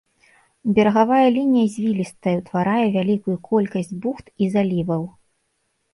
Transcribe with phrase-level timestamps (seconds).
[0.77, 5.03] Берагавая лінія звілістая і ўтварае вялікую колькасць бухт і заліваў.